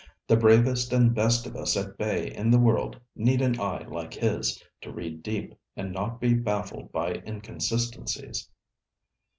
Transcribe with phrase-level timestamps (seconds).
[0.25, 4.15] The bravest and best of us at bay in the world need an eye like
[4.15, 8.49] his, to read deep and not be baffled by inconsistencies.'